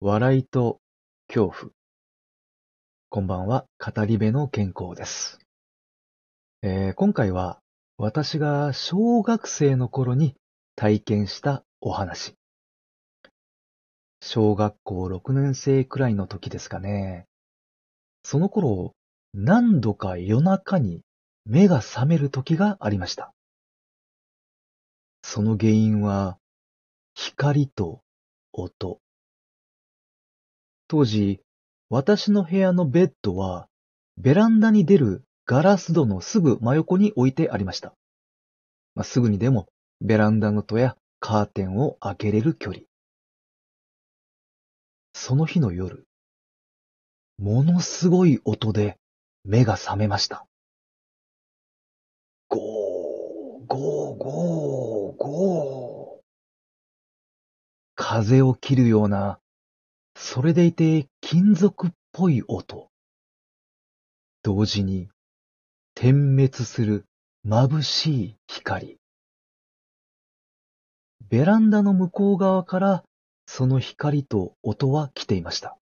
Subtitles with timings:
[0.00, 0.78] 笑いと
[1.26, 1.72] 恐怖。
[3.08, 5.40] こんばんは、語り部の健康です。
[6.62, 7.58] えー今回は
[7.96, 10.36] 私が小学生の頃に
[10.76, 12.36] 体験したお話。
[14.22, 17.26] 小学校6年生くらいの時ですかね。
[18.22, 18.94] その頃、
[19.34, 21.00] 何度か夜中に
[21.44, 23.34] 目が覚める時がありました。
[25.24, 26.38] その原因は、
[27.16, 28.02] 光と
[28.52, 29.00] 音。
[30.88, 31.40] 当時、
[31.90, 33.68] 私の部屋のベッドは、
[34.16, 37.94] ベランダに出るガラス戸のすぐ真横に置いてありました。
[38.94, 39.68] まあ、すぐにでも
[40.00, 42.84] ベランダの戸やカーテンを開けれる距離。
[45.12, 46.06] その日の夜、
[47.38, 48.98] ものすごい音で
[49.44, 50.46] 目が覚めました。
[52.48, 56.22] ゴー、ゴー、ゴー、ゴー。
[57.94, 59.38] 風を切るような、
[60.20, 62.90] それでいて金属っぽい音。
[64.42, 65.08] 同時に、
[65.94, 67.04] 点滅する
[67.46, 68.98] 眩しい光。
[71.30, 73.04] ベランダの向こう側から、
[73.46, 75.78] その光と音は来ていました。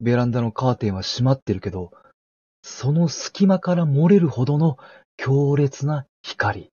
[0.00, 1.90] ベランダのカーテンは閉まってるけど、
[2.62, 4.76] その隙間から漏れるほどの
[5.16, 6.70] 強烈な光。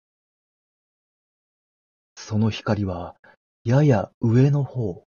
[2.17, 3.15] その光は、
[3.63, 5.04] やや上の方。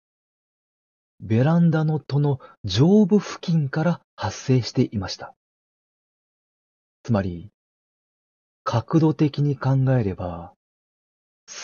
[1.21, 5.35] ベランダの戸の上部付近から発生していました。
[7.03, 7.51] つまり、
[8.63, 10.53] 角度的に考えれば、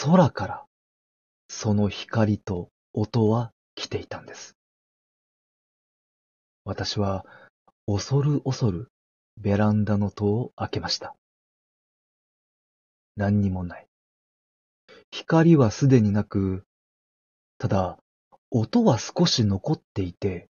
[0.03, 0.66] 空から
[1.49, 4.55] その光と音は来ていたんです。
[6.64, 7.25] 私は
[7.88, 8.92] 恐る恐る
[9.38, 11.16] ベランダの戸を開けました。
[13.16, 13.88] 何にもない。
[15.09, 16.64] 光はすでになく、
[17.58, 17.97] ただ、
[18.49, 20.47] 音は少し残っていて、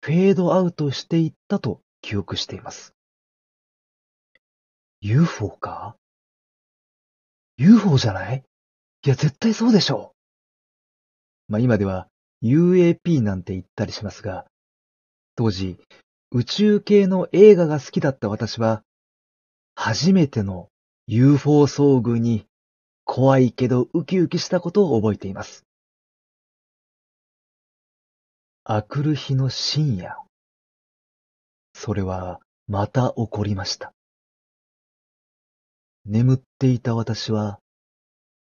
[0.00, 2.94] フェードアウトしていったと記憶しています。
[5.00, 5.96] UFO か
[7.58, 8.44] ?UFO じゃない？
[9.04, 10.14] いや、絶対そうでしょ
[11.48, 11.52] う。
[11.52, 12.08] まあ今では
[12.42, 14.46] UAP なんて言ったりしますが、
[15.36, 15.78] 当時、
[16.32, 18.82] 宇宙系の映画が好きだった私は、
[19.74, 20.70] 初めての
[21.06, 22.46] UFO 遭遇に
[23.04, 25.64] 怖いけどウキウキしたことを覚えています。
[28.68, 30.16] あくる日の深夜。
[31.72, 33.92] それはまた起こりました。
[36.04, 37.60] 眠っていた私は、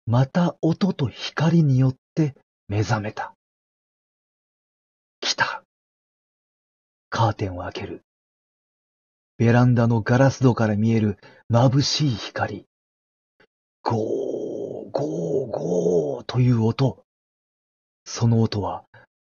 [0.08, 2.34] また音と光によって
[2.68, 3.36] 目覚めた。
[5.20, 5.64] 来た。
[7.12, 8.02] カーテンを開ける。
[9.38, 11.20] ベランダのガラス戸から見える
[11.52, 12.66] 眩しい光。
[13.84, 17.04] ゴー、ゴー、ゴーという音。
[18.06, 18.86] その音は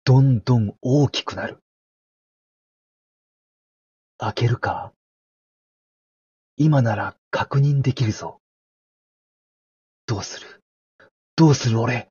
[0.09, 1.59] どんどん大きくなる。
[4.17, 4.91] 開けるか
[6.57, 8.41] 今なら確認できるぞ。
[10.07, 10.63] どうする？
[11.35, 12.09] どうする俺？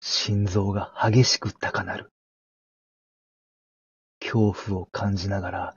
[0.00, 2.12] 心臓が激しく高鳴る。
[4.20, 5.74] 恐怖を感じながら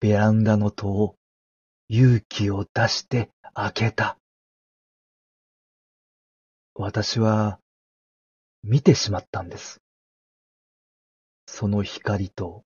[0.00, 1.16] ベランダの戸を
[1.88, 4.18] 勇気を出して開けた。
[6.74, 7.58] 私は
[8.62, 9.80] 見てしまったんです。
[11.50, 12.62] その光と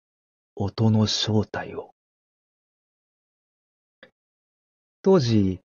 [0.57, 1.95] 音の正体を。
[5.03, 5.61] 当時、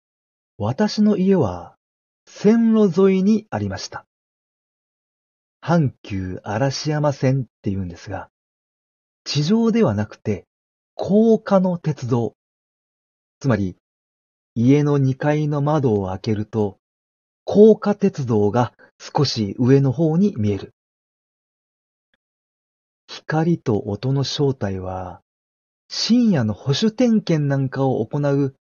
[0.58, 1.76] 私の家は
[2.26, 4.06] 線路沿いにありました。
[5.62, 8.30] 阪急嵐山線って言うんですが、
[9.26, 10.46] 地上ではなくて
[10.94, 12.36] 高架の鉄道。
[13.40, 13.76] つまり、
[14.54, 16.78] 家の2階の窓を開けると、
[17.46, 20.76] 高架鉄道が少し上の方に見える。
[23.18, 25.22] 光と音の正体は、
[25.90, 28.56] 深夜の保守点検なんかを行う、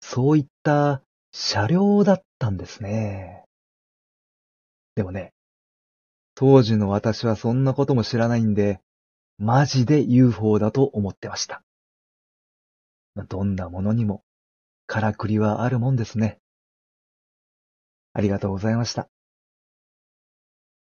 [0.00, 1.02] そういった
[1.32, 3.44] 車両だったんですね。
[4.94, 5.34] でもね、
[6.34, 8.80] 当時の私はそんなことも知らないんで、
[9.38, 11.62] マジで UFO だと思ってました。
[13.28, 14.22] どんなものにも、
[14.86, 16.38] からくりはあるもんですね。
[18.14, 19.08] ありがとうございました。